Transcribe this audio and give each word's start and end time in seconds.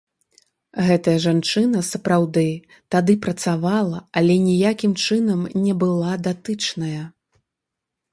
Гэтая 0.85 1.13
жанчына, 1.25 1.81
сапраўды, 1.89 2.45
тады 2.95 3.15
працавала, 3.25 3.99
але 4.21 4.37
ніякім 4.47 4.95
чынам 5.09 5.45
не 5.67 5.73
была 5.85 6.11
датычная. 6.29 7.03